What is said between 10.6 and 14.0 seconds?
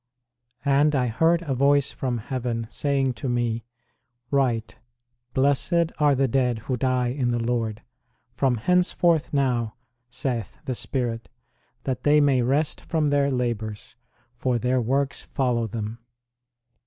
the Spirit, that they may rest from their labours;